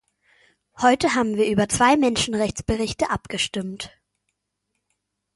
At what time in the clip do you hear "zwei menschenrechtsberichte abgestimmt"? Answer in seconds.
1.69-3.95